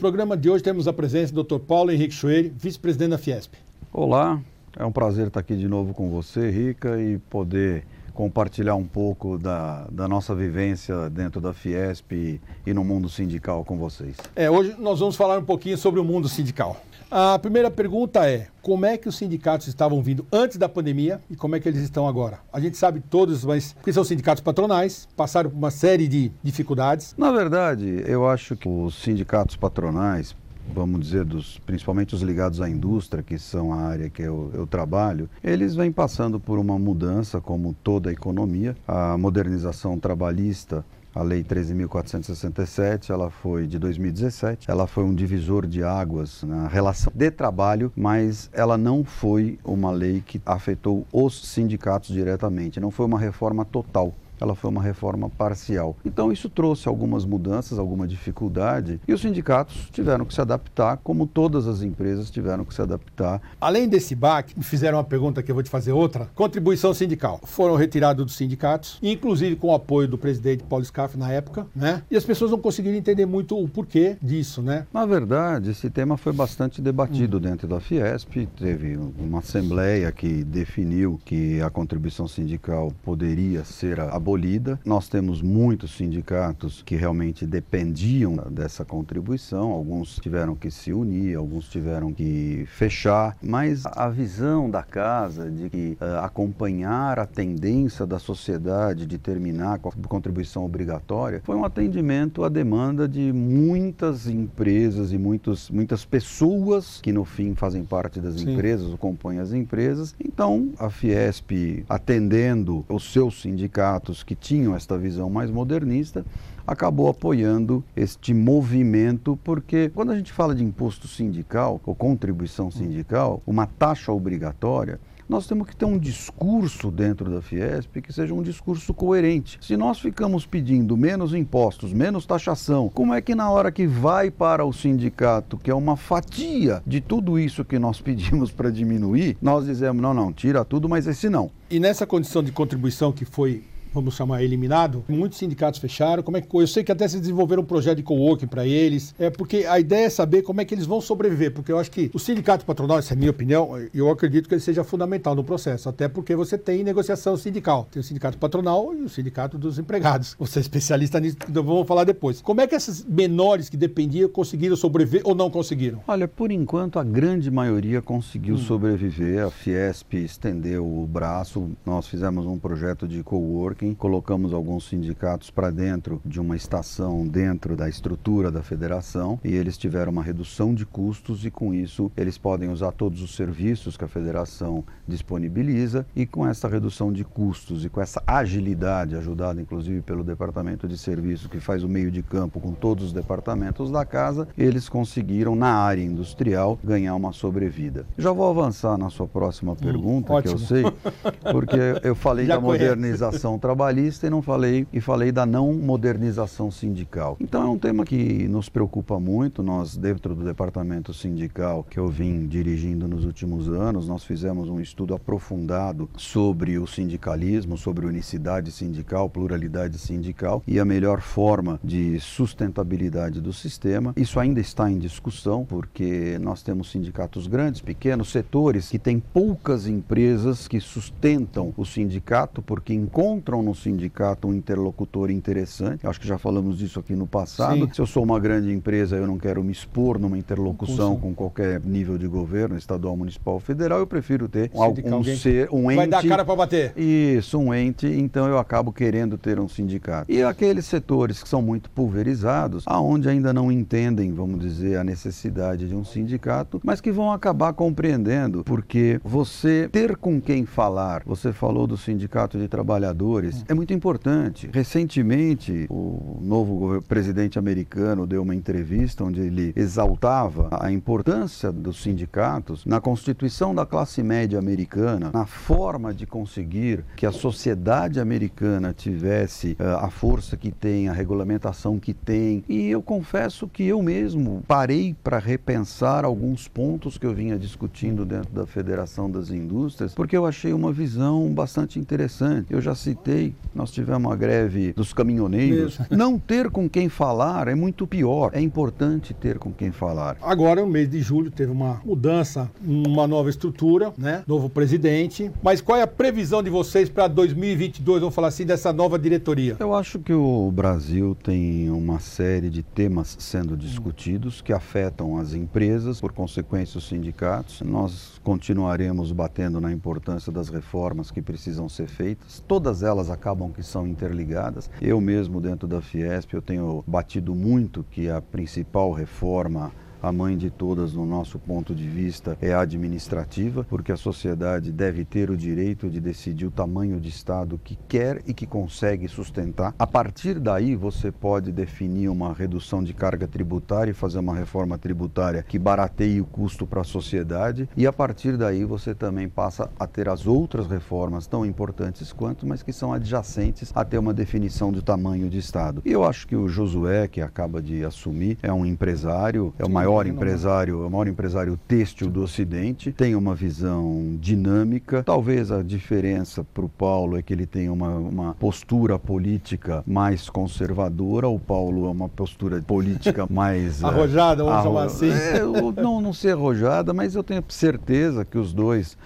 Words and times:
programa 0.00 0.34
de 0.34 0.48
hoje 0.48 0.64
temos 0.64 0.88
a 0.88 0.94
presença 0.94 1.30
do 1.30 1.44
Dr. 1.44 1.58
Paulo 1.58 1.92
Henrique 1.92 2.14
Schweire, 2.14 2.50
vice-presidente 2.56 3.10
da 3.10 3.18
Fiesp. 3.18 3.52
Olá, 3.92 4.40
é 4.74 4.82
um 4.82 4.90
prazer 4.90 5.26
estar 5.26 5.40
aqui 5.40 5.54
de 5.54 5.68
novo 5.68 5.92
com 5.92 6.08
você, 6.08 6.50
Rica, 6.50 6.98
e 6.98 7.18
poder 7.28 7.84
compartilhar 8.14 8.74
um 8.74 8.84
pouco 8.84 9.38
da, 9.38 9.86
da 9.90 10.08
nossa 10.08 10.34
vivência 10.34 11.08
dentro 11.10 11.40
da 11.40 11.52
Fiesp 11.52 12.12
e, 12.12 12.40
e 12.66 12.72
no 12.72 12.84
mundo 12.84 13.08
sindical 13.08 13.64
com 13.64 13.76
vocês. 13.76 14.16
É, 14.36 14.50
hoje 14.50 14.74
nós 14.78 15.00
vamos 15.00 15.16
falar 15.16 15.38
um 15.38 15.44
pouquinho 15.44 15.76
sobre 15.76 16.00
o 16.00 16.04
mundo 16.04 16.28
sindical. 16.28 16.80
A 17.10 17.36
primeira 17.40 17.68
pergunta 17.70 18.30
é: 18.30 18.46
como 18.62 18.86
é 18.86 18.96
que 18.96 19.08
os 19.08 19.16
sindicatos 19.16 19.66
estavam 19.66 20.00
vindo 20.00 20.24
antes 20.32 20.56
da 20.56 20.68
pandemia 20.68 21.20
e 21.28 21.34
como 21.34 21.56
é 21.56 21.60
que 21.60 21.68
eles 21.68 21.82
estão 21.82 22.06
agora? 22.06 22.38
A 22.52 22.60
gente 22.60 22.76
sabe 22.76 23.00
todos, 23.00 23.44
mas 23.44 23.72
porque 23.72 23.92
são 23.92 24.04
sindicatos 24.04 24.40
patronais, 24.40 25.08
passaram 25.16 25.50
por 25.50 25.56
uma 25.56 25.72
série 25.72 26.06
de 26.06 26.30
dificuldades. 26.40 27.14
Na 27.18 27.32
verdade, 27.32 28.04
eu 28.06 28.28
acho 28.28 28.54
que 28.54 28.68
os 28.68 28.94
sindicatos 29.02 29.56
patronais, 29.56 30.36
vamos 30.74 31.00
dizer, 31.00 31.24
dos, 31.24 31.58
principalmente 31.58 32.14
os 32.14 32.22
ligados 32.22 32.60
à 32.60 32.68
indústria, 32.68 33.22
que 33.22 33.38
são 33.38 33.72
a 33.72 33.76
área 33.76 34.08
que 34.10 34.22
eu, 34.22 34.50
eu, 34.54 34.66
trabalho, 34.66 35.28
eles 35.42 35.74
vêm 35.74 35.90
passando 35.90 36.38
por 36.38 36.58
uma 36.58 36.78
mudança, 36.78 37.40
como 37.40 37.74
toda 37.82 38.10
a 38.10 38.12
economia. 38.12 38.76
A 38.86 39.16
modernização 39.18 39.98
trabalhista 39.98 40.84
a 41.14 41.22
Lei 41.22 41.42
13.467, 41.42 43.10
ela 43.10 43.30
foi 43.30 43.66
de 43.66 43.78
2017, 43.78 44.70
ela 44.70 44.86
foi 44.86 45.02
um 45.02 45.12
divisor 45.12 45.66
de 45.66 45.82
águas 45.82 46.44
na 46.44 46.68
relação 46.68 47.12
de 47.12 47.30
trabalho, 47.32 47.92
mas 47.96 48.48
ela 48.52 48.78
não 48.78 49.04
foi 49.04 49.58
uma 49.64 49.90
lei 49.90 50.22
que 50.24 50.40
afetou 50.46 51.04
os 51.12 51.48
sindicatos 51.48 52.14
diretamente, 52.14 52.78
não 52.78 52.92
foi 52.92 53.06
uma 53.06 53.18
reforma 53.18 53.64
total 53.64 54.14
ela 54.40 54.54
foi 54.54 54.70
uma 54.70 54.82
reforma 54.82 55.28
parcial. 55.28 55.96
Então 56.04 56.32
isso 56.32 56.48
trouxe 56.48 56.88
algumas 56.88 57.24
mudanças, 57.24 57.78
alguma 57.78 58.06
dificuldade 58.08 59.00
e 59.06 59.12
os 59.12 59.20
sindicatos 59.20 59.88
tiveram 59.92 60.24
que 60.24 60.34
se 60.34 60.40
adaptar, 60.40 60.98
como 60.98 61.26
todas 61.26 61.66
as 61.66 61.82
empresas 61.82 62.30
tiveram 62.30 62.64
que 62.64 62.74
se 62.74 62.80
adaptar. 62.80 63.40
Além 63.60 63.88
desse 63.88 64.14
BAC, 64.14 64.56
me 64.56 64.64
fizeram 64.64 64.98
uma 64.98 65.04
pergunta 65.04 65.42
que 65.42 65.50
eu 65.50 65.54
vou 65.54 65.62
te 65.62 65.70
fazer 65.70 65.92
outra. 65.92 66.28
Contribuição 66.34 66.94
sindical. 66.94 67.40
Foram 67.44 67.76
retirados 67.76 68.24
dos 68.24 68.36
sindicatos, 68.36 68.98
inclusive 69.02 69.56
com 69.56 69.68
o 69.68 69.74
apoio 69.74 70.08
do 70.08 70.16
presidente 70.16 70.64
Paulo 70.64 70.84
Scaff 70.84 71.16
na 71.18 71.30
época, 71.30 71.66
né? 71.74 72.02
E 72.10 72.16
as 72.16 72.24
pessoas 72.24 72.50
não 72.50 72.58
conseguiram 72.58 72.96
entender 72.96 73.26
muito 73.26 73.58
o 73.58 73.68
porquê 73.68 74.16
disso, 74.22 74.62
né? 74.62 74.86
Na 74.92 75.04
verdade, 75.04 75.70
esse 75.70 75.90
tema 75.90 76.16
foi 76.16 76.32
bastante 76.32 76.80
debatido 76.80 77.36
hum. 77.36 77.40
dentro 77.40 77.68
da 77.68 77.80
Fiesp. 77.80 78.48
Teve 78.58 78.96
uma 79.18 79.40
assembleia 79.40 80.10
que 80.10 80.42
definiu 80.44 81.20
que 81.24 81.60
a 81.60 81.68
contribuição 81.68 82.26
sindical 82.26 82.92
poderia 83.02 83.64
ser 83.64 84.00
abolida 84.00 84.29
abolida. 84.30 84.78
Nós 84.84 85.08
temos 85.08 85.42
muitos 85.42 85.96
sindicatos 85.96 86.82
que 86.82 86.94
realmente 86.94 87.44
dependiam 87.44 88.36
dessa 88.50 88.84
contribuição, 88.84 89.70
alguns 89.70 90.16
tiveram 90.16 90.54
que 90.54 90.70
se 90.70 90.92
unir, 90.92 91.36
alguns 91.36 91.68
tiveram 91.68 92.12
que 92.12 92.64
fechar, 92.68 93.36
mas 93.42 93.84
a 93.86 94.08
visão 94.08 94.70
da 94.70 94.82
casa 94.82 95.50
de 95.50 95.68
que 95.68 95.98
uh, 96.00 96.24
acompanhar 96.24 97.18
a 97.18 97.26
tendência 97.26 98.06
da 98.06 98.18
sociedade 98.18 99.04
de 99.04 99.18
terminar 99.18 99.78
com 99.80 99.88
a 99.88 100.08
contribuição 100.08 100.64
obrigatória 100.64 101.40
foi 101.44 101.56
um 101.56 101.64
atendimento 101.64 102.44
à 102.44 102.48
demanda 102.48 103.08
de 103.08 103.32
muitas 103.32 104.28
empresas 104.28 105.12
e 105.12 105.18
muitos, 105.18 105.70
muitas 105.70 106.04
pessoas 106.04 107.00
que 107.02 107.12
no 107.12 107.24
fim 107.24 107.54
fazem 107.54 107.84
parte 107.84 108.20
das 108.20 108.36
Sim. 108.36 108.52
empresas 108.52 108.90
ou 108.90 108.98
compõem 108.98 109.38
as 109.38 109.52
empresas. 109.52 110.14
Então, 110.24 110.70
a 110.78 110.88
Fiesp, 110.88 111.84
atendendo 111.88 112.84
os 112.88 113.12
seus 113.12 113.40
sindicatos 113.40 114.19
que 114.22 114.34
tinham 114.34 114.74
esta 114.74 114.96
visão 114.96 115.28
mais 115.28 115.50
modernista, 115.50 116.24
acabou 116.66 117.08
apoiando 117.08 117.82
este 117.96 118.32
movimento, 118.32 119.38
porque 119.42 119.90
quando 119.94 120.12
a 120.12 120.16
gente 120.16 120.32
fala 120.32 120.54
de 120.54 120.64
imposto 120.64 121.08
sindical 121.08 121.80
ou 121.84 121.94
contribuição 121.94 122.70
sindical, 122.70 123.42
uma 123.46 123.66
taxa 123.66 124.12
obrigatória, 124.12 125.00
nós 125.30 125.46
temos 125.46 125.68
que 125.68 125.76
ter 125.76 125.84
um 125.84 125.96
discurso 125.96 126.90
dentro 126.90 127.30
da 127.30 127.40
Fiesp 127.40 128.00
que 128.02 128.12
seja 128.12 128.34
um 128.34 128.42
discurso 128.42 128.92
coerente. 128.92 129.60
Se 129.62 129.76
nós 129.76 130.00
ficamos 130.00 130.44
pedindo 130.44 130.96
menos 130.96 131.32
impostos, 131.34 131.92
menos 131.92 132.26
taxação, 132.26 132.88
como 132.92 133.14
é 133.14 133.20
que 133.20 133.32
na 133.36 133.48
hora 133.48 133.70
que 133.70 133.86
vai 133.86 134.28
para 134.28 134.64
o 134.64 134.72
sindicato, 134.72 135.56
que 135.56 135.70
é 135.70 135.74
uma 135.74 135.96
fatia 135.96 136.82
de 136.84 137.00
tudo 137.00 137.38
isso 137.38 137.64
que 137.64 137.78
nós 137.78 138.00
pedimos 138.02 138.50
para 138.50 138.70
diminuir, 138.70 139.36
nós 139.40 139.66
dizemos: 139.66 140.02
não, 140.02 140.12
não, 140.12 140.32
tira 140.32 140.64
tudo, 140.64 140.88
mas 140.88 141.06
esse 141.06 141.28
não. 141.28 141.48
E 141.70 141.78
nessa 141.78 142.04
condição 142.04 142.42
de 142.42 142.50
contribuição 142.50 143.12
que 143.12 143.24
foi 143.24 143.62
vamos 143.92 144.14
chamar, 144.14 144.42
eliminado, 144.42 145.04
muitos 145.08 145.38
sindicatos 145.38 145.80
fecharam. 145.80 146.22
Como 146.22 146.36
é 146.36 146.40
que 146.40 146.48
eu 146.54 146.66
sei 146.66 146.84
que 146.84 146.92
até 146.92 147.06
se 147.08 147.18
desenvolveram 147.18 147.62
um 147.62 147.66
projeto 147.66 147.98
de 147.98 148.02
coworking 148.02 148.46
para 148.46 148.66
eles, 148.66 149.14
é 149.18 149.30
porque 149.30 149.66
a 149.68 149.78
ideia 149.78 150.06
é 150.06 150.10
saber 150.10 150.42
como 150.42 150.60
é 150.60 150.64
que 150.64 150.74
eles 150.74 150.86
vão 150.86 151.00
sobreviver, 151.00 151.52
porque 151.52 151.72
eu 151.72 151.78
acho 151.78 151.90
que 151.90 152.10
o 152.12 152.18
sindicato 152.18 152.64
patronal, 152.64 152.98
essa 152.98 153.14
é 153.14 153.16
a 153.16 153.18
minha 153.18 153.30
opinião, 153.30 153.70
eu 153.94 154.10
acredito 154.10 154.48
que 154.48 154.54
ele 154.54 154.60
seja 154.60 154.84
fundamental 154.84 155.34
no 155.34 155.44
processo, 155.44 155.88
até 155.88 156.08
porque 156.08 156.34
você 156.34 156.58
tem 156.58 156.82
negociação 156.82 157.36
sindical, 157.36 157.88
tem 157.90 158.00
o 158.00 158.04
sindicato 158.04 158.38
patronal 158.38 158.94
e 158.94 159.02
o 159.02 159.08
sindicato 159.08 159.58
dos 159.58 159.78
empregados. 159.78 160.36
Você 160.38 160.58
é 160.58 160.62
especialista 160.62 161.18
nisso, 161.20 161.36
vamos 161.48 161.86
falar 161.86 162.04
depois. 162.04 162.40
Como 162.40 162.60
é 162.60 162.66
que 162.66 162.74
esses 162.74 163.04
menores 163.04 163.68
que 163.68 163.76
dependiam 163.76 164.28
conseguiram 164.28 164.76
sobreviver 164.76 165.22
ou 165.24 165.34
não 165.34 165.50
conseguiram? 165.50 166.00
Olha, 166.06 166.28
por 166.28 166.50
enquanto 166.50 166.98
a 166.98 167.04
grande 167.04 167.50
maioria 167.50 168.02
conseguiu 168.02 168.54
hum. 168.54 168.58
sobreviver. 168.58 169.44
A 169.44 169.50
Fiesp 169.50 170.14
estendeu 170.14 170.86
o 170.86 171.06
braço, 171.06 171.70
nós 171.84 172.06
fizemos 172.06 172.46
um 172.46 172.58
projeto 172.58 173.06
de 173.06 173.22
coworking 173.22 173.79
colocamos 173.94 174.52
alguns 174.52 174.88
sindicatos 174.88 175.50
para 175.50 175.70
dentro 175.70 176.20
de 176.24 176.40
uma 176.40 176.56
estação 176.56 177.26
dentro 177.26 177.76
da 177.76 177.88
estrutura 177.88 178.50
da 178.50 178.62
federação 178.62 179.40
e 179.42 179.54
eles 179.54 179.78
tiveram 179.78 180.12
uma 180.12 180.22
redução 180.22 180.74
de 180.74 180.84
custos 180.84 181.44
e 181.44 181.50
com 181.50 181.72
isso 181.72 182.12
eles 182.16 182.36
podem 182.36 182.68
usar 182.68 182.92
todos 182.92 183.22
os 183.22 183.34
serviços 183.34 183.96
que 183.96 184.04
a 184.04 184.08
federação 184.08 184.84
disponibiliza 185.08 186.06
e 186.14 186.26
com 186.26 186.46
essa 186.46 186.68
redução 186.68 187.12
de 187.12 187.24
custos 187.24 187.84
e 187.84 187.88
com 187.88 188.00
essa 188.00 188.22
agilidade 188.26 189.16
ajudada 189.16 189.60
inclusive 189.60 190.02
pelo 190.02 190.22
departamento 190.22 190.86
de 190.86 190.98
serviços 190.98 191.46
que 191.46 191.58
faz 191.58 191.82
o 191.82 191.88
meio 191.88 192.10
de 192.10 192.22
campo 192.22 192.60
com 192.60 192.72
todos 192.72 193.06
os 193.06 193.12
departamentos 193.12 193.90
da 193.90 194.04
casa, 194.04 194.48
eles 194.56 194.88
conseguiram 194.88 195.54
na 195.54 195.74
área 195.74 196.02
industrial 196.02 196.78
ganhar 196.82 197.14
uma 197.14 197.32
sobrevida. 197.32 198.06
Já 198.18 198.32
vou 198.32 198.48
avançar 198.48 198.98
na 198.98 199.10
sua 199.10 199.26
próxima 199.26 199.72
hum, 199.72 199.76
pergunta, 199.76 200.32
hum, 200.32 200.42
que 200.42 200.48
eu 200.48 200.58
sei, 200.58 200.84
porque 201.50 201.78
eu 202.02 202.14
falei 202.14 202.46
Já 202.46 202.56
da 202.56 202.60
modernização 202.60 203.58
trabalhista 203.70 204.26
e 204.26 204.30
não 204.30 204.42
falei 204.42 204.84
e 204.92 205.00
falei 205.00 205.30
da 205.30 205.46
não 205.46 205.72
modernização 205.72 206.72
sindical. 206.72 207.36
Então 207.38 207.62
é 207.62 207.68
um 207.68 207.78
tema 207.78 208.04
que 208.04 208.48
nos 208.48 208.68
preocupa 208.68 209.20
muito. 209.20 209.62
Nós 209.62 209.96
dentro 209.96 210.34
do 210.34 210.44
departamento 210.44 211.14
sindical 211.14 211.86
que 211.88 211.96
eu 211.96 212.08
vim 212.08 212.48
dirigindo 212.48 213.06
nos 213.06 213.24
últimos 213.24 213.68
anos, 213.68 214.08
nós 214.08 214.24
fizemos 214.24 214.68
um 214.68 214.80
estudo 214.80 215.14
aprofundado 215.14 216.10
sobre 216.16 216.78
o 216.78 216.86
sindicalismo, 216.86 217.78
sobre 217.78 218.06
unicidade 218.06 218.72
sindical, 218.72 219.30
pluralidade 219.30 219.98
sindical 219.98 220.64
e 220.66 220.80
a 220.80 220.84
melhor 220.84 221.20
forma 221.20 221.78
de 221.84 222.18
sustentabilidade 222.18 223.40
do 223.40 223.52
sistema. 223.52 224.12
Isso 224.16 224.40
ainda 224.40 224.58
está 224.58 224.90
em 224.90 224.98
discussão 224.98 225.64
porque 225.64 226.40
nós 226.40 226.60
temos 226.60 226.90
sindicatos 226.90 227.46
grandes, 227.46 227.80
pequenos, 227.80 228.32
setores 228.32 228.88
que 228.88 228.98
têm 228.98 229.20
poucas 229.20 229.86
empresas 229.86 230.66
que 230.66 230.80
sustentam 230.80 231.72
o 231.76 231.84
sindicato 231.84 232.60
porque 232.60 232.92
encontram 232.92 233.59
no 233.62 233.74
sindicato 233.74 234.48
um 234.48 234.54
interlocutor 234.54 235.30
interessante. 235.30 236.06
Acho 236.06 236.20
que 236.20 236.26
já 236.26 236.38
falamos 236.38 236.78
disso 236.78 236.98
aqui 237.00 237.14
no 237.14 237.26
passado. 237.26 237.86
Sim. 237.86 237.92
Se 237.92 238.00
eu 238.00 238.06
sou 238.06 238.22
uma 238.22 238.38
grande 238.38 238.72
empresa, 238.72 239.16
eu 239.16 239.26
não 239.26 239.38
quero 239.38 239.62
me 239.62 239.72
expor 239.72 240.18
numa 240.18 240.38
interlocução 240.38 241.16
com, 241.16 241.28
com 241.28 241.34
qualquer 241.34 241.80
nível 241.80 242.16
de 242.16 242.26
governo, 242.26 242.76
estadual, 242.76 243.16
municipal, 243.16 243.58
federal. 243.60 243.98
Eu 243.98 244.06
prefiro 244.06 244.48
ter 244.48 244.70
um, 244.74 245.16
um 245.16 245.24
ser, 245.24 245.68
um 245.72 245.90
ente. 245.90 245.96
Vai 245.96 246.06
dar 246.06 246.26
cara 246.26 246.44
para 246.44 246.56
bater. 246.56 246.92
Isso, 246.96 247.58
um 247.58 247.74
ente. 247.74 248.06
Então 248.06 248.46
eu 248.46 248.58
acabo 248.58 248.92
querendo 248.92 249.36
ter 249.36 249.58
um 249.58 249.68
sindicato. 249.68 250.30
E 250.30 250.42
aqueles 250.42 250.86
setores 250.86 251.42
que 251.42 251.48
são 251.48 251.62
muito 251.62 251.90
pulverizados, 251.90 252.84
aonde 252.86 253.28
ainda 253.28 253.52
não 253.52 253.70
entendem, 253.70 254.32
vamos 254.32 254.60
dizer, 254.60 254.96
a 254.96 255.04
necessidade 255.04 255.88
de 255.88 255.94
um 255.94 256.04
sindicato, 256.04 256.80
mas 256.84 257.00
que 257.00 257.10
vão 257.10 257.32
acabar 257.32 257.72
compreendendo, 257.72 258.62
porque 258.64 259.20
você 259.24 259.88
ter 259.90 260.16
com 260.16 260.40
quem 260.40 260.64
falar. 260.64 261.22
Você 261.26 261.52
falou 261.52 261.86
do 261.86 261.96
sindicato 261.96 262.58
de 262.58 262.68
trabalhadores 262.68 263.49
é 263.68 263.74
muito 263.74 263.92
importante. 263.92 264.68
Recentemente, 264.72 265.86
o 265.88 266.38
novo 266.40 267.02
presidente 267.02 267.58
americano 267.58 268.26
deu 268.26 268.42
uma 268.42 268.54
entrevista 268.54 269.24
onde 269.24 269.40
ele 269.40 269.72
exaltava 269.76 270.68
a 270.72 270.90
importância 270.90 271.72
dos 271.72 272.02
sindicatos 272.02 272.84
na 272.84 273.00
constituição 273.00 273.74
da 273.74 273.86
classe 273.86 274.22
média 274.22 274.58
americana, 274.58 275.30
na 275.32 275.46
forma 275.46 276.12
de 276.12 276.26
conseguir 276.26 277.04
que 277.16 277.26
a 277.26 277.32
sociedade 277.32 278.20
americana 278.20 278.92
tivesse 278.92 279.76
uh, 279.80 280.04
a 280.04 280.10
força 280.10 280.56
que 280.56 280.70
tem, 280.70 281.08
a 281.08 281.12
regulamentação 281.12 281.98
que 281.98 282.14
tem. 282.14 282.64
E 282.68 282.88
eu 282.88 283.02
confesso 283.02 283.68
que 283.68 283.84
eu 283.84 284.02
mesmo 284.02 284.62
parei 284.66 285.14
para 285.22 285.38
repensar 285.38 286.24
alguns 286.24 286.68
pontos 286.68 287.18
que 287.18 287.26
eu 287.26 287.34
vinha 287.34 287.58
discutindo 287.58 288.24
dentro 288.24 288.52
da 288.52 288.66
Federação 288.66 289.30
das 289.30 289.50
Indústrias, 289.50 290.14
porque 290.14 290.36
eu 290.36 290.46
achei 290.46 290.72
uma 290.72 290.92
visão 290.92 291.52
bastante 291.52 291.98
interessante. 291.98 292.66
Eu 292.70 292.80
já 292.80 292.94
citei 292.94 293.39
falei, 293.40 293.54
nós 293.74 293.90
tivemos 293.90 294.20
uma 294.20 294.36
greve 294.36 294.92
dos 294.92 295.12
caminhoneiros. 295.12 295.98
Mesmo. 295.98 296.16
Não 296.16 296.38
ter 296.38 296.70
com 296.70 296.88
quem 296.88 297.08
falar 297.08 297.68
é 297.68 297.74
muito 297.74 298.06
pior. 298.06 298.50
É 298.52 298.60
importante 298.60 299.32
ter 299.32 299.58
com 299.58 299.72
quem 299.72 299.90
falar. 299.90 300.36
Agora, 300.42 300.82
no 300.82 300.86
mês 300.86 301.08
de 301.08 301.20
julho, 301.20 301.50
teve 301.50 301.72
uma 301.72 302.00
mudança, 302.04 302.70
uma 302.84 303.26
nova 303.26 303.48
estrutura, 303.48 304.12
né? 304.18 304.42
Novo 304.46 304.68
presidente. 304.68 305.50
Mas 305.62 305.80
qual 305.80 305.98
é 305.98 306.02
a 306.02 306.06
previsão 306.06 306.62
de 306.62 306.68
vocês 306.70 307.08
para 307.08 307.26
2022, 307.28 308.20
vamos 308.20 308.34
falar 308.34 308.48
assim, 308.48 308.66
dessa 308.66 308.92
nova 308.92 309.18
diretoria? 309.18 309.76
Eu 309.78 309.94
acho 309.94 310.18
que 310.18 310.32
o 310.32 310.70
Brasil 310.70 311.36
tem 311.42 311.88
uma 311.90 312.18
série 312.18 312.68
de 312.68 312.82
temas 312.82 313.36
sendo 313.38 313.76
discutidos 313.76 314.60
que 314.60 314.72
afetam 314.72 315.38
as 315.38 315.54
empresas, 315.54 316.20
por 316.20 316.32
consequência, 316.32 316.98
os 316.98 317.08
sindicatos. 317.08 317.80
Nós 317.82 318.39
continuaremos 318.42 319.32
batendo 319.32 319.80
na 319.80 319.92
importância 319.92 320.50
das 320.50 320.68
reformas 320.68 321.30
que 321.30 321.42
precisam 321.42 321.88
ser 321.88 322.08
feitas. 322.08 322.62
Todas 322.66 323.02
elas 323.02 323.30
acabam 323.30 323.70
que 323.70 323.82
são 323.82 324.06
interligadas. 324.06 324.90
Eu 325.00 325.20
mesmo, 325.20 325.60
dentro 325.60 325.86
da 325.86 326.00
Fiesp, 326.00 326.54
eu 326.54 326.62
tenho 326.62 327.04
batido 327.06 327.54
muito 327.54 328.04
que 328.10 328.30
a 328.30 328.40
principal 328.40 329.12
reforma 329.12 329.92
a 330.22 330.32
mãe 330.32 330.56
de 330.56 330.70
todas, 330.70 331.14
no 331.14 331.24
nosso 331.24 331.58
ponto 331.58 331.94
de 331.94 332.08
vista, 332.08 332.56
é 332.60 332.74
administrativa, 332.74 333.84
porque 333.88 334.12
a 334.12 334.16
sociedade 334.16 334.92
deve 334.92 335.24
ter 335.24 335.50
o 335.50 335.56
direito 335.56 336.08
de 336.10 336.20
decidir 336.20 336.66
o 336.66 336.70
tamanho 336.70 337.20
de 337.20 337.28
Estado 337.28 337.80
que 337.82 337.98
quer 338.08 338.42
e 338.46 338.52
que 338.52 338.66
consegue 338.66 339.28
sustentar. 339.28 339.94
A 339.98 340.06
partir 340.06 340.58
daí, 340.58 340.94
você 340.94 341.30
pode 341.30 341.72
definir 341.72 342.28
uma 342.28 342.52
redução 342.52 343.02
de 343.02 343.14
carga 343.14 343.46
tributária 343.48 344.10
e 344.10 344.14
fazer 344.14 344.38
uma 344.38 344.54
reforma 344.54 344.98
tributária 344.98 345.62
que 345.62 345.78
barateie 345.78 346.40
o 346.40 346.44
custo 346.44 346.86
para 346.86 347.00
a 347.00 347.04
sociedade, 347.04 347.88
e 347.96 348.06
a 348.06 348.12
partir 348.12 348.56
daí 348.56 348.84
você 348.84 349.14
também 349.14 349.48
passa 349.48 349.90
a 349.98 350.06
ter 350.06 350.28
as 350.28 350.46
outras 350.46 350.86
reformas 350.86 351.46
tão 351.46 351.64
importantes 351.64 352.32
quanto, 352.32 352.66
mas 352.66 352.82
que 352.82 352.92
são 352.92 353.12
adjacentes 353.12 353.92
a 353.94 354.04
ter 354.04 354.18
uma 354.18 354.34
definição 354.34 354.92
do 354.92 355.02
tamanho 355.02 355.48
de 355.48 355.58
Estado. 355.58 356.02
E 356.04 356.12
eu 356.12 356.24
acho 356.24 356.46
que 356.46 356.56
o 356.56 356.68
Josué, 356.68 357.28
que 357.28 357.40
acaba 357.40 357.80
de 357.80 358.04
assumir, 358.04 358.58
é 358.62 358.72
um 358.72 358.84
empresário, 358.84 359.72
é 359.78 359.84
o 359.84 359.90
maior 359.90 360.09
maior 360.10 360.26
empresário, 360.26 361.06
o 361.06 361.10
maior 361.10 361.28
empresário 361.28 361.78
têxtil 361.88 362.28
do 362.28 362.42
Ocidente, 362.42 363.12
tem 363.12 363.34
uma 363.34 363.54
visão 363.54 364.36
dinâmica. 364.40 365.22
Talvez 365.22 365.70
a 365.70 365.82
diferença 365.82 366.64
para 366.64 366.84
o 366.84 366.88
Paulo 366.88 367.38
é 367.38 367.42
que 367.42 367.52
ele 367.52 367.66
tem 367.66 367.88
uma, 367.88 368.10
uma 368.16 368.54
postura 368.54 369.18
política 369.18 370.02
mais 370.06 370.50
conservadora. 370.50 371.48
O 371.48 371.58
Paulo 371.58 372.06
é 372.06 372.10
uma 372.10 372.28
postura 372.28 372.82
política 372.82 373.46
mais 373.50 374.02
arrojada, 374.02 374.64
vamos 374.64 374.78
arro... 374.78 374.88
chamar 374.88 375.04
assim. 375.04 375.30
É, 375.30 375.60
não, 376.02 376.20
não 376.20 376.32
ser 376.32 376.52
arrojada, 376.52 377.12
mas 377.12 377.34
eu 377.34 377.42
tenho 377.42 377.62
certeza 377.68 378.44
que 378.44 378.58
os 378.58 378.72
dois 378.72 379.16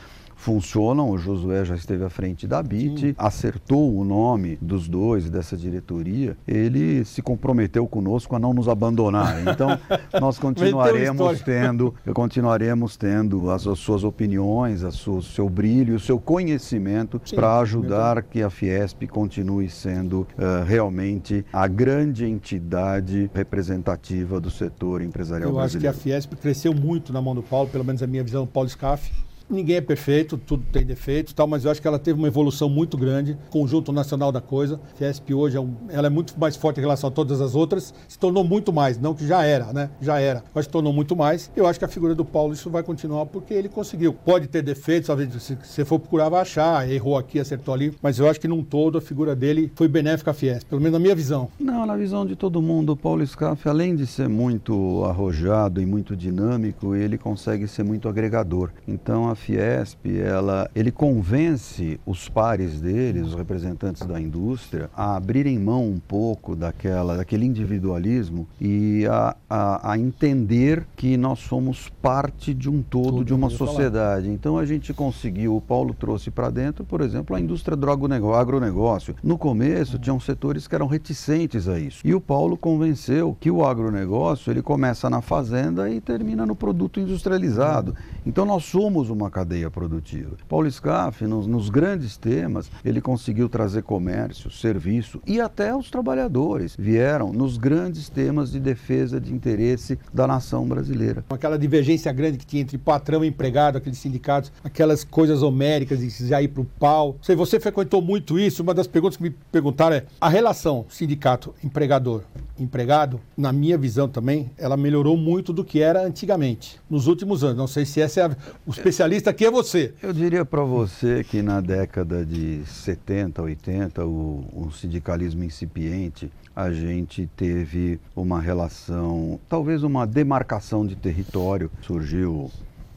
funcionam. 0.45 1.11
O 1.11 1.17
Josué 1.17 1.65
já 1.65 1.75
esteve 1.75 2.05
à 2.05 2.11
frente 2.11 2.47
da 2.47 2.63
BIT, 2.63 3.01
Sim. 3.01 3.15
acertou 3.17 3.97
o 3.97 4.05
nome 4.05 4.59
dos 4.61 4.87
dois 4.87 5.31
dessa 5.31 5.57
diretoria. 5.57 6.37
Ele 6.47 7.05
se 7.05 7.23
comprometeu 7.23 7.87
conosco 7.87 8.37
a 8.37 8.39
não 8.39 8.53
nos 8.53 8.69
abandonar. 8.69 9.41
Então, 9.41 9.79
nós 10.21 10.39
continuaremos 10.39 11.41
tendo, 11.41 11.95
continuaremos 12.13 12.97
tendo 12.97 13.51
as, 13.51 13.67
as 13.67 13.79
suas 13.79 14.05
opiniões, 14.05 14.83
o 14.83 15.23
seu 15.23 15.49
brilho, 15.49 15.97
o 15.97 16.01
seu 16.01 16.19
conhecimento 16.19 17.21
para 17.35 17.61
ajudar 17.61 18.23
que 18.23 18.43
a 18.43 18.51
Fiesp 18.51 19.07
continue 19.07 19.71
sendo 19.71 20.21
uh, 20.21 20.65
realmente 20.67 21.45
a 21.53 21.67
grande 21.67 22.27
entidade 22.27 23.31
representativa 23.33 24.39
do 24.39 24.51
setor 24.51 25.01
empresarial 25.01 25.49
Eu 25.49 25.55
brasileiro. 25.55 25.87
Eu 25.87 25.91
acho 25.91 26.01
que 26.01 26.11
a 26.11 26.13
Fiesp 26.13 26.35
cresceu 26.35 26.75
muito 26.75 27.13
na 27.13 27.23
mão 27.23 27.35
do 27.35 27.43
Paulo, 27.43 27.71
pelo 27.71 27.85
menos 27.85 28.03
a 28.03 28.07
minha 28.07 28.23
visão, 28.23 28.47
Paulo 28.47 28.69
Scaff 28.69 29.11
Ninguém 29.55 29.77
é 29.77 29.81
perfeito, 29.81 30.37
tudo 30.37 30.65
tem 30.73 30.85
defeitos, 30.85 31.33
tal, 31.33 31.47
mas 31.47 31.65
eu 31.65 31.71
acho 31.71 31.81
que 31.81 31.87
ela 31.87 31.99
teve 31.99 32.19
uma 32.19 32.27
evolução 32.27 32.69
muito 32.69 32.97
grande, 32.97 33.39
conjunto 33.51 33.93
nacional 33.93 34.33
da 34.33 34.41
coisa. 34.41 34.81
Fiesp 34.97 35.33
hoje 35.33 35.57
é, 35.57 35.61
um, 35.61 35.75
ela 35.89 36.09
é 36.09 36.11
muito 36.11 36.35
mais 36.39 36.57
forte 36.57 36.79
em 36.79 36.81
relação 36.81 37.09
a 37.09 37.13
todas 37.13 37.41
as 37.41 37.55
outras, 37.55 37.95
se 38.09 38.19
tornou 38.19 38.43
muito 38.43 38.73
mais, 38.73 38.99
não 38.99 39.15
que 39.15 39.25
já 39.25 39.45
era, 39.45 39.73
né? 39.73 39.91
Já 40.01 40.19
era, 40.19 40.43
mas 40.53 40.65
se 40.65 40.71
tornou 40.73 40.93
muito 40.93 41.15
mais. 41.15 41.53
Eu 41.55 41.69
acho 41.69 41.79
que 41.79 41.85
a 41.85 41.89
figura 41.89 42.17
do 42.17 42.25
Paulo 42.25 42.53
isso 42.53 42.69
vai 42.69 42.83
continuar 42.83 43.27
porque 43.27 43.55
ele 43.55 43.69
conseguiu. 43.69 44.13
Pode 44.13 44.49
ter 44.49 44.63
defeitos, 44.63 45.09
se 45.41 45.57
você 45.63 45.85
for 45.85 46.01
procurar 46.01 46.29
vai 46.29 46.43
achar, 46.43 46.91
errou 46.91 47.17
aqui, 47.17 47.39
acertou 47.39 47.73
ali, 47.73 47.95
mas 48.03 48.19
eu 48.19 48.29
acho 48.29 48.41
que 48.41 48.49
num 48.49 48.65
todo 48.65 48.99
a 48.99 49.01
figura 49.01 49.37
dele 49.37 49.71
foi 49.77 49.87
benéfica 49.87 50.33
à 50.33 50.35
Fiesp, 50.35 50.69
pelo 50.69 50.81
menos 50.81 50.95
na 50.95 50.99
minha 50.99 51.15
visão. 51.15 51.49
Não, 51.61 51.87
na 51.87 51.97
visão 51.97 52.27
de 52.27 52.35
todo 52.35 52.61
mundo, 52.61 52.93
o 52.93 52.97
Paulo 52.97 53.25
Scaff, 53.25 53.69
além 53.69 53.95
de 53.95 54.05
ser 54.05 54.29
muito 54.29 55.05
arrojado 55.05 55.81
e 55.81 55.87
muito 55.87 56.17
dinâmico, 56.17 56.97
ele 56.97 57.17
consegue 57.17 57.69
ser 57.69 57.85
muito 57.85 58.09
agregador. 58.09 58.71
Então 58.89 59.29
a 59.29 59.37
Fiesp, 59.45 60.07
ela, 60.07 60.71
ele 60.75 60.91
convence 60.91 62.01
os 62.07 62.31
pares 62.31 62.81
dele, 62.81 63.21
os 63.21 63.35
representantes 63.35 64.07
da 64.07 64.19
indústria, 64.19 64.89
a 64.97 65.17
abrirem 65.17 65.59
mão 65.59 65.87
um 65.87 65.99
pouco 65.99 66.57
daquela, 66.57 67.19
daquele 67.19 67.45
individualismo 67.45 68.49
e 68.59 69.05
a, 69.07 69.37
a, 69.49 69.93
a 69.93 69.99
entender 69.99 70.87
que 70.97 71.19
nós 71.19 71.41
somos 71.41 71.91
parte 72.01 72.55
de 72.55 72.71
um 72.71 72.83
todo, 72.83 73.19
Tudo 73.19 73.25
de 73.25 73.35
uma 73.35 73.51
sociedade. 73.51 74.31
Então 74.31 74.57
a 74.57 74.65
gente 74.65 74.95
conseguiu, 74.95 75.55
o 75.57 75.61
Paulo 75.61 75.93
trouxe 75.93 76.31
para 76.31 76.49
dentro, 76.49 76.83
por 76.83 77.03
exemplo, 77.03 77.37
a 77.37 77.41
indústria 77.41 77.77
do 77.77 77.91
agronegócio. 77.91 79.15
No 79.23 79.37
começo, 79.37 79.99
tinham 79.99 80.19
setores 80.19 80.67
que 80.67 80.75
eram 80.75 80.87
reticentes 80.87 81.69
a 81.69 81.79
isso. 81.79 82.01
E 82.03 82.15
o 82.15 82.21
Paulo 82.21 82.57
convenceu 82.57 83.37
que 83.39 83.51
o 83.51 83.63
agronegócio 83.63 84.51
ele 84.51 84.63
começa 84.63 85.11
na 85.11 85.21
fazenda 85.21 85.91
e 85.91 86.01
termina 86.01 86.47
no 86.47 86.57
produto 86.57 86.99
industrializado. 86.99 87.95
Então 88.25 88.47
nós 88.47 88.65
somos 88.65 89.11
uma 89.11 89.24
cadeia 89.31 89.71
produtiva. 89.71 90.37
Paulo 90.49 90.71
Scaff, 90.71 91.25
nos, 91.27 91.47
nos, 91.47 91.69
grandes 91.69 92.17
temas, 92.17 92.71
ele 92.85 93.01
conseguiu 93.01 93.49
trazer 93.49 93.83
comércio, 93.83 94.51
serviço 94.51 95.21
e 95.27 95.41
até 95.41 95.75
os 95.75 95.91
trabalhadores 95.91 96.77
vieram 96.79 97.33
nos 97.33 97.57
grandes 97.57 98.09
temas 98.09 98.53
de 98.53 98.61
defesa 98.61 99.21
de 99.21 99.33
interesse 99.33 99.99
da 100.13 100.27
nação 100.27 100.67
brasileira. 100.67 101.25
Aquela 101.31 101.59
divergência 101.59 102.13
grande 102.13 102.39
que 102.39 102.47
tinha 102.47 102.63
entre 102.63 102.79
patrão 102.79 103.25
e 103.25 103.29
empregado, 103.29 103.79
aqueles 103.79 103.99
sindicatos, 103.99 104.53
aquelas 104.63 105.05
coisas 105.05 105.43
homéricas 105.43 106.01
de 106.01 106.09
já 106.27 106.41
ir 106.43 106.49
para 106.49 106.63
o 106.63 106.65
pau. 106.65 107.17
Sei, 107.23 107.35
você 107.37 107.59
frequentou 107.59 108.01
muito 108.01 108.39
isso. 108.39 108.63
Uma 108.63 108.75
das 108.75 108.87
perguntas 108.87 109.17
que 109.17 109.23
me 109.23 109.31
perguntaram 109.31 109.97
é 109.97 110.05
a 110.21 110.29
relação 110.29 110.87
sindicato-empregador 110.89 112.23
empregado, 112.59 113.21
na 113.37 113.53
minha 113.53 113.77
visão 113.77 114.09
também, 114.09 114.51
ela 114.57 114.77
melhorou 114.77 115.17
muito 115.17 115.53
do 115.53 115.65
que 115.65 115.81
era 115.81 116.03
antigamente, 116.03 116.81
nos 116.89 117.07
últimos 117.07 117.43
anos. 117.43 117.57
Não 117.57 117.67
sei 117.67 117.85
se 117.85 118.01
essa 118.01 118.21
é 118.21 118.25
a... 118.25 118.37
o 118.67 118.71
especialista 118.71 119.14
aqui 119.31 119.47
é 119.47 119.51
você. 119.51 119.95
Eu 120.03 120.13
diria 120.13 120.45
para 120.45 120.63
você 120.63 121.23
que 121.23 121.41
na 121.41 121.61
década 121.61 122.25
de 122.27 122.65
70, 122.67 123.41
80, 123.41 124.05
o, 124.05 124.45
o 124.53 124.73
sindicalismo 124.73 125.45
incipiente, 125.45 126.31
a 126.55 126.73
gente 126.73 127.29
teve 127.37 128.01
uma 128.17 128.41
relação, 128.41 129.39
talvez 129.49 129.83
uma 129.83 130.07
demarcação 130.07 130.87
de 130.87 130.97
território. 130.97 131.71
Surgiu 131.83 132.51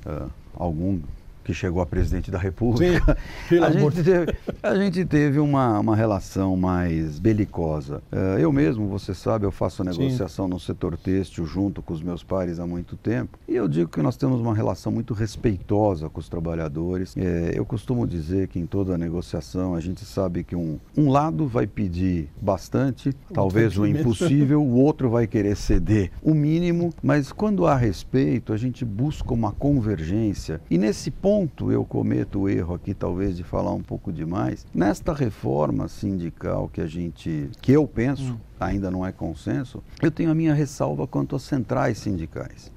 uh, 0.05 0.31
algum 0.55 0.99
que 1.47 1.53
chegou 1.53 1.81
a 1.81 1.85
presidente 1.85 2.29
da 2.29 2.37
República, 2.37 3.17
Sim, 3.47 3.59
a, 3.63 3.71
gente 3.71 4.03
teve, 4.03 4.35
a 4.61 4.75
gente 4.75 5.05
teve 5.05 5.39
uma, 5.39 5.79
uma 5.79 5.95
relação 5.95 6.57
mais 6.57 7.19
belicosa. 7.19 8.01
Uh, 8.11 8.37
eu 8.37 8.51
mesmo, 8.51 8.85
você 8.89 9.13
sabe, 9.13 9.45
eu 9.45 9.51
faço 9.51 9.81
negociação 9.81 10.45
Sim. 10.45 10.51
no 10.51 10.59
setor 10.59 10.97
têxtil 10.97 11.45
junto 11.45 11.81
com 11.81 11.93
os 11.93 12.03
meus 12.03 12.21
pares 12.21 12.59
há 12.59 12.67
muito 12.67 12.97
tempo. 12.97 13.39
E 13.47 13.55
eu 13.55 13.65
digo 13.65 13.89
que 13.89 14.01
nós 14.01 14.17
temos 14.17 14.41
uma 14.41 14.53
relação 14.53 14.91
muito 14.91 15.13
respeitosa 15.13 16.09
com 16.09 16.19
os 16.19 16.27
trabalhadores. 16.27 17.15
É, 17.15 17.53
eu 17.55 17.65
costumo 17.65 18.05
dizer 18.05 18.49
que 18.49 18.59
em 18.59 18.65
toda 18.65 18.97
negociação 18.97 19.73
a 19.73 19.79
gente 19.79 20.03
sabe 20.03 20.43
que 20.43 20.55
um, 20.55 20.77
um 20.97 21.09
lado 21.09 21.47
vai 21.47 21.65
pedir 21.65 22.27
bastante, 22.41 23.13
talvez 23.33 23.77
o 23.77 23.87
impossível, 23.87 24.59
o 24.67 24.75
outro 24.75 25.09
vai 25.09 25.25
querer 25.27 25.55
ceder 25.55 26.11
o 26.21 26.33
mínimo, 26.33 26.93
mas 27.01 27.31
quando 27.31 27.65
há 27.65 27.77
respeito, 27.77 28.51
a 28.51 28.57
gente 28.57 28.83
busca 28.83 29.33
uma 29.33 29.53
convergência. 29.53 30.59
E 30.69 30.77
nesse 30.77 31.09
ponto, 31.09 31.36
ponto 31.37 31.71
eu 31.71 31.85
cometo 31.85 32.39
o 32.39 32.49
erro 32.49 32.73
aqui, 32.73 32.95
talvez, 32.95 33.37
de 33.37 33.43
falar 33.43 33.71
um 33.71 33.83
pouco 33.83 34.11
demais. 34.11 34.65
Nesta 34.73 35.13
reforma 35.13 35.87
sindical 35.87 36.67
que 36.67 36.81
a 36.81 36.87
gente, 36.87 37.51
que 37.61 37.71
eu 37.71 37.87
penso, 37.87 38.33
hum. 38.33 38.39
ainda 38.59 38.89
não 38.89 39.05
é 39.05 39.11
consenso, 39.11 39.83
eu 40.01 40.09
tenho 40.09 40.31
a 40.31 40.35
minha 40.35 40.55
ressalva 40.55 41.05
quanto 41.05 41.35
às 41.35 41.43
centrais 41.43 41.99
sindicais. 41.99 42.71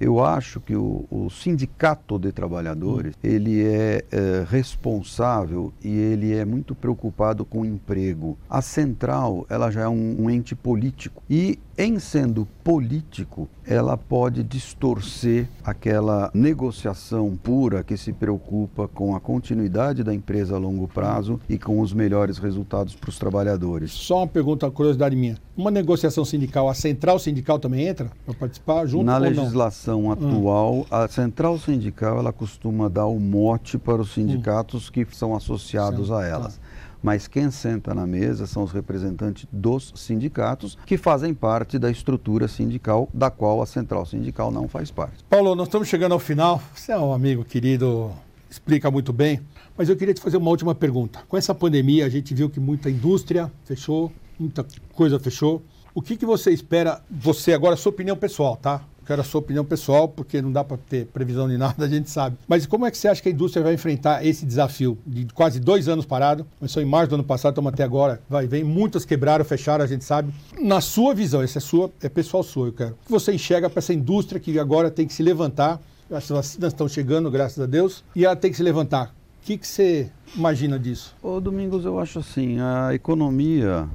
Eu 0.00 0.24
acho 0.24 0.60
que 0.60 0.76
o, 0.76 1.04
o 1.10 1.28
sindicato 1.30 2.18
de 2.18 2.32
trabalhadores 2.32 3.14
hum. 3.14 3.18
ele 3.22 3.62
é, 3.64 4.04
é, 4.10 4.46
responsável 4.48 5.72
e 5.82 5.88
ele 5.88 6.34
é 6.34 6.44
muito 6.44 6.74
preocupado 6.74 7.44
com 7.44 7.62
o 7.62 7.66
emprego. 7.66 8.38
A 8.48 8.62
central 8.62 9.46
ela 9.48 9.70
já 9.70 9.82
é 9.82 9.88
um, 9.88 10.16
um 10.22 10.30
ente 10.30 10.54
político 10.54 11.22
e 11.28 11.58
em 11.80 12.00
sendo 12.00 12.44
político, 12.64 13.48
ela 13.64 13.96
pode 13.96 14.42
distorcer 14.42 15.48
aquela 15.62 16.28
negociação 16.34 17.38
pura 17.40 17.84
que 17.84 17.96
se 17.96 18.12
preocupa 18.12 18.88
com 18.88 19.14
a 19.14 19.20
continuidade 19.20 20.02
da 20.02 20.12
empresa 20.12 20.56
a 20.56 20.58
longo 20.58 20.88
prazo 20.88 21.40
e 21.48 21.56
com 21.56 21.80
os 21.80 21.92
melhores 21.92 22.38
resultados 22.38 22.96
para 22.96 23.10
os 23.10 23.16
trabalhadores. 23.16 23.92
Só 23.92 24.16
uma 24.18 24.26
pergunta, 24.26 24.68
curiosidade 24.72 25.14
minha. 25.14 25.36
Uma 25.56 25.70
negociação 25.70 26.24
sindical, 26.24 26.68
a 26.68 26.74
central 26.74 27.16
sindical 27.20 27.60
também 27.60 27.86
entra 27.86 28.10
para 28.26 28.34
participar 28.34 28.84
junto 28.86 29.04
Na 29.04 29.18
ou 29.18 29.87
legislação 29.88 30.02
não? 30.02 30.12
atual, 30.12 30.74
hum. 30.74 30.86
a 30.90 31.08
central 31.08 31.58
sindical 31.58 32.18
ela 32.18 32.32
costuma 32.32 32.88
dar 32.88 33.06
o 33.06 33.18
mote 33.18 33.78
para 33.78 34.02
os 34.02 34.12
sindicatos 34.12 34.88
hum. 34.88 34.92
que 34.92 35.06
são 35.12 35.34
associados 35.34 36.10
a 36.10 36.26
elas. 36.26 36.56
Tá. 36.56 36.62
mas 37.02 37.28
quem 37.28 37.50
senta 37.50 37.94
na 37.94 38.06
mesa 38.06 38.46
são 38.46 38.64
os 38.64 38.72
representantes 38.72 39.46
dos 39.52 39.92
sindicatos, 39.94 40.76
que 40.84 40.96
fazem 40.96 41.32
parte 41.32 41.78
da 41.78 41.90
estrutura 41.90 42.48
sindical, 42.48 43.08
da 43.14 43.30
qual 43.30 43.62
a 43.62 43.66
central 43.66 44.04
sindical 44.04 44.50
não 44.50 44.66
faz 44.66 44.90
parte. 44.90 45.24
Paulo, 45.30 45.54
nós 45.54 45.68
estamos 45.68 45.86
chegando 45.86 46.12
ao 46.12 46.18
final. 46.18 46.60
Você 46.74 46.90
é 46.90 46.98
um 46.98 47.12
amigo 47.12 47.44
querido, 47.44 48.10
explica 48.50 48.90
muito 48.90 49.12
bem, 49.12 49.40
mas 49.76 49.88
eu 49.88 49.96
queria 49.96 50.12
te 50.12 50.20
fazer 50.20 50.38
uma 50.38 50.50
última 50.50 50.74
pergunta. 50.74 51.20
Com 51.28 51.36
essa 51.36 51.54
pandemia, 51.54 52.04
a 52.04 52.08
gente 52.08 52.34
viu 52.34 52.50
que 52.50 52.58
muita 52.58 52.90
indústria 52.90 53.50
fechou, 53.64 54.12
muita 54.38 54.66
coisa 54.92 55.20
fechou. 55.20 55.62
O 55.94 56.02
que, 56.02 56.16
que 56.16 56.26
você 56.26 56.50
espera, 56.50 57.00
você 57.10 57.52
agora, 57.52 57.76
sua 57.76 57.90
opinião 57.90 58.16
pessoal, 58.16 58.56
tá? 58.56 58.82
Quero 59.08 59.22
a 59.22 59.24
sua 59.24 59.38
opinião 59.38 59.64
pessoal, 59.64 60.06
porque 60.06 60.42
não 60.42 60.52
dá 60.52 60.62
para 60.62 60.76
ter 60.76 61.06
previsão 61.06 61.48
de 61.48 61.56
nada, 61.56 61.82
a 61.86 61.88
gente 61.88 62.10
sabe. 62.10 62.36
Mas 62.46 62.66
como 62.66 62.84
é 62.84 62.90
que 62.90 62.98
você 62.98 63.08
acha 63.08 63.22
que 63.22 63.30
a 63.30 63.32
indústria 63.32 63.64
vai 63.64 63.72
enfrentar 63.72 64.22
esse 64.22 64.44
desafio 64.44 64.98
de 65.06 65.24
quase 65.32 65.58
dois 65.58 65.88
anos 65.88 66.04
parado? 66.04 66.46
Começou 66.58 66.82
em 66.82 66.84
março 66.84 67.08
do 67.08 67.14
ano 67.14 67.24
passado, 67.24 67.52
estamos 67.52 67.72
até 67.72 67.82
agora. 67.82 68.20
Vai, 68.28 68.46
vem, 68.46 68.62
muitas 68.62 69.06
quebraram, 69.06 69.46
fecharam, 69.46 69.82
a 69.82 69.88
gente 69.88 70.04
sabe. 70.04 70.30
Na 70.60 70.82
sua 70.82 71.14
visão, 71.14 71.40
essa 71.40 71.56
é 71.56 71.60
sua, 71.60 71.90
é 72.02 72.08
pessoal 72.10 72.42
sua, 72.42 72.66
eu 72.66 72.72
quero. 72.74 72.90
O 72.90 73.06
que 73.06 73.10
você 73.10 73.32
enxerga 73.32 73.70
para 73.70 73.78
essa 73.78 73.94
indústria 73.94 74.38
que 74.38 74.58
agora 74.58 74.90
tem 74.90 75.06
que 75.06 75.14
se 75.14 75.22
levantar? 75.22 75.80
As 76.10 76.28
vacinas 76.28 76.74
estão 76.74 76.86
chegando, 76.86 77.30
graças 77.30 77.58
a 77.58 77.66
Deus, 77.66 78.04
e 78.14 78.26
ela 78.26 78.36
tem 78.36 78.50
que 78.50 78.58
se 78.58 78.62
levantar. 78.62 79.14
O 79.42 79.46
que, 79.46 79.56
que 79.56 79.66
você 79.66 80.10
imagina 80.36 80.78
disso? 80.78 81.16
Ô, 81.22 81.40
Domingos, 81.40 81.86
eu 81.86 81.98
acho 81.98 82.18
assim, 82.18 82.60
a 82.60 82.90
economia 82.92 83.88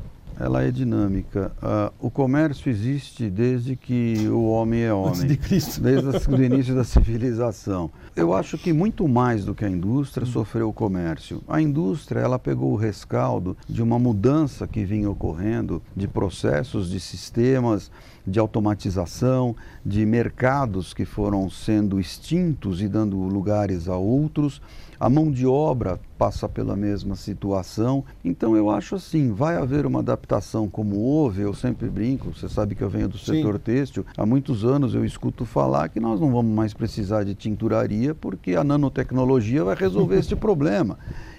ela 0.44 0.62
é 0.62 0.72
dinâmica. 0.72 1.54
Uh, 1.62 2.08
o 2.08 2.12
comércio 2.12 2.70
existe 2.70 3.30
desde 3.30 3.78
que 3.78 4.28
o 4.28 4.44
homem 4.50 4.82
é 4.82 4.94
homem. 4.94 5.10
Antes 5.10 5.26
de 5.26 5.38
Cristo. 5.38 5.82
Desde 5.82 6.08
o 6.30 6.44
início 6.44 6.76
da 6.76 6.84
civilização. 6.84 7.90
Eu 8.14 8.34
acho 8.34 8.58
que 8.58 8.74
muito 8.74 9.08
mais 9.08 9.46
do 9.46 9.56
que 9.56 9.64
a 9.64 9.70
indústria 9.70 10.26
sofreu 10.26 10.68
o 10.68 10.74
comércio. 10.74 11.42
A 11.48 11.62
indústria, 11.62 12.20
ela 12.20 12.38
pegou 12.38 12.74
o 12.74 12.76
rescaldo 12.76 13.56
de 13.70 13.82
uma 13.82 13.98
mudança 13.98 14.68
que 14.68 14.84
vinha 14.84 15.10
ocorrendo 15.10 15.82
de 15.96 16.10
processos, 16.10 16.90
de 16.90 17.00
sistemas, 17.00 17.90
de 18.26 18.40
automatização, 18.40 19.56
de 19.86 20.06
mercados 20.06 20.94
que 20.94 21.06
foram 21.06 21.50
sendo 21.50 22.00
extintos 22.00 22.82
e 22.82 22.88
dando 22.88 23.18
lugares 23.18 23.88
a 23.88 23.98
outros. 23.98 24.62
A 25.00 25.10
mão 25.10 25.30
de 25.30 25.46
obra 25.46 26.00
passa 26.18 26.48
pela 26.48 26.76
mesma 26.76 27.16
situação. 27.16 28.06
Então 28.24 28.56
eu 28.56 28.70
acho 28.70 28.96
assim, 28.96 29.34
vai 29.34 29.58
haver 29.58 29.86
uma 29.86 30.00
adaptação 30.00 30.70
como 30.70 30.98
houve, 30.98 31.42
eu 31.42 31.54
sempre 31.54 31.90
brinco, 31.90 32.34
você 32.34 32.48
sabe 32.48 32.76
que 32.76 32.82
eu 32.82 32.90
venho 32.90 33.10
do 33.10 33.18
setor 33.18 33.56
Sim. 33.56 33.62
têxtil, 33.62 34.06
há 34.16 34.26
muitos 34.26 34.64
anos 34.64 34.96
eu 34.96 35.04
escuto 35.04 35.44
falar 35.46 35.90
que 35.90 36.00
nós 36.00 36.22
não 36.22 36.32
vamos 36.32 36.56
mais 36.56 36.74
precisar 36.74 37.26
de 37.26 37.36
tinturaria 37.36 38.16
porque 38.16 38.56
a 38.56 38.64
nanotecnologia 38.64 39.64
vai 39.64 39.76
resolver 39.76 40.16
este 40.20 40.36
problema. 40.36 40.98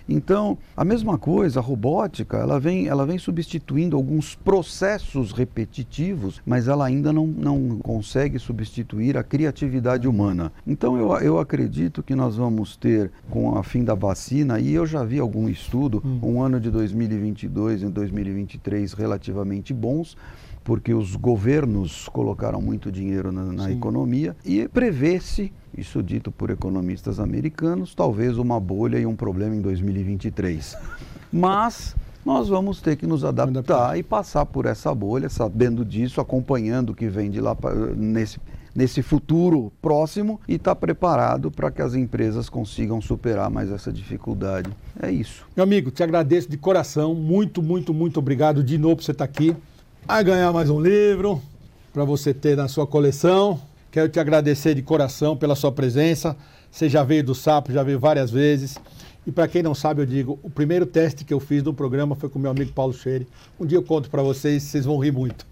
Então, 0.08 0.58
a 0.76 0.84
mesma 0.84 1.16
coisa, 1.16 1.61
a 1.61 1.62
robótica, 1.62 2.37
ela 2.37 2.61
vem, 2.61 2.87
ela 2.87 3.06
vem 3.06 3.18
substituindo 3.18 3.96
alguns 3.96 4.34
processos 4.34 5.32
repetitivos, 5.32 6.42
mas 6.44 6.68
ela 6.68 6.84
ainda 6.84 7.12
não, 7.12 7.26
não 7.26 7.78
consegue 7.78 8.38
substituir 8.38 9.16
a 9.16 9.23
criatividade 9.23 10.06
humana. 10.06 10.52
Então, 10.66 10.96
eu, 10.99 11.12
eu 11.20 11.38
acredito 11.38 12.02
que 12.02 12.14
nós 12.14 12.37
vamos 12.37 12.76
ter, 12.76 13.11
com 13.30 13.56
a 13.56 13.62
fim 13.62 13.82
da 13.82 13.94
vacina, 13.94 14.58
e 14.58 14.75
eu 14.75 14.87
já 14.87 15.02
vi 15.04 15.18
algum 15.18 15.49
estudo, 15.49 16.02
hum. 16.04 16.18
um 16.23 16.42
ano 16.42 16.61
de 16.61 16.70
2022 16.70 17.82
e 17.82 17.87
2023 17.87 18.92
relativamente 18.92 19.73
bons, 19.73 20.16
porque 20.64 20.94
os 20.94 21.14
governos 21.14 22.09
colocaram 22.09 22.61
muito 22.61 22.90
dinheiro 22.90 23.30
na, 23.30 23.44
na 23.44 23.71
economia 23.71 24.35
e 24.44 24.66
prevê-se 24.66 25.52
isso 25.76 26.02
dito 26.02 26.33
por 26.33 26.50
economistas 26.50 27.21
americanos, 27.21 27.94
talvez 27.94 28.38
uma 28.38 28.59
bolha 28.59 28.99
e 28.99 29.04
um 29.04 29.14
problema 29.14 29.54
em 29.54 29.61
2023. 29.61 30.76
Mas 31.30 31.94
nós 32.25 32.49
vamos 32.49 32.80
ter 32.80 32.97
que 32.97 33.06
nos 33.06 33.25
adaptar 33.25 33.99
e 33.99 34.02
passar 34.02 34.47
por 34.47 34.64
essa 34.64 34.94
bolha, 34.94 35.28
sabendo 35.28 35.85
disso, 35.85 36.21
acompanhando 36.21 36.90
o 36.90 36.94
que 36.94 37.09
vem 37.09 37.30
de 37.30 37.40
lá 37.40 37.54
nesse, 37.94 38.40
nesse 38.75 39.02
futuro 39.02 39.71
próximo 39.83 40.40
e 40.49 40.54
estar 40.54 40.75
tá 40.75 40.80
preparado 40.80 41.50
para 41.50 41.71
que 41.71 41.83
as 41.83 41.94
empresas 41.94 42.49
consigam 42.49 43.00
superar 43.02 43.50
mais 43.50 43.71
essa 43.71 43.92
dificuldade. 43.92 44.71
É 45.02 45.11
isso. 45.11 45.44
Meu 45.54 45.64
amigo, 45.64 45.90
te 45.90 46.02
agradeço 46.02 46.49
de 46.49 46.56
coração. 46.56 47.14
Muito, 47.14 47.62
muito, 47.62 47.92
muito 47.92 48.18
obrigado 48.18 48.64
de 48.64 48.78
novo 48.78 48.97
por 48.97 49.02
você 49.02 49.12
estar 49.12 49.25
aqui. 49.25 49.54
A 50.06 50.23
ganhar 50.23 50.52
mais 50.52 50.68
um 50.68 50.78
livro 50.78 51.40
para 51.90 52.04
você 52.04 52.34
ter 52.34 52.54
na 52.54 52.68
sua 52.68 52.87
coleção. 52.87 53.58
Quero 53.90 54.06
te 54.06 54.20
agradecer 54.20 54.75
de 54.75 54.82
coração 54.82 55.34
pela 55.34 55.56
sua 55.56 55.73
presença. 55.73 56.37
Você 56.70 56.90
já 56.90 57.02
veio 57.02 57.25
do 57.25 57.34
Sapo, 57.34 57.73
já 57.73 57.82
veio 57.82 57.99
várias 57.99 58.30
vezes. 58.30 58.76
E 59.26 59.32
para 59.32 59.49
quem 59.49 59.62
não 59.62 59.75
sabe, 59.75 60.02
eu 60.02 60.06
digo, 60.06 60.38
o 60.42 60.50
primeiro 60.50 60.84
teste 60.84 61.25
que 61.25 61.32
eu 61.32 61.40
fiz 61.40 61.62
no 61.62 61.73
programa 61.73 62.14
foi 62.14 62.28
com 62.28 62.38
meu 62.38 62.50
amigo 62.50 62.70
Paulo 62.73 62.92
Cheire. 62.92 63.26
Um 63.58 63.64
dia 63.64 63.78
eu 63.78 63.82
conto 63.82 64.11
para 64.11 64.23
vocês, 64.23 64.62
vocês 64.64 64.84
vão 64.84 64.99
rir 64.99 65.11
muito. 65.11 65.46